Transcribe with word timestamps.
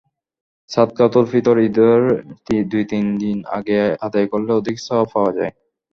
সাদাকাতুল 0.69 1.25
ফিতর 1.31 1.55
ঈদের 1.67 2.01
দু-তিন 2.65 3.05
দিন 3.21 3.37
আগে 3.57 3.77
আদায় 4.05 4.27
করলে 4.31 4.51
অধিক 4.59 4.77
সওয়াব 4.79 5.07
পাওয়া 5.13 5.31
যায়। 5.37 5.53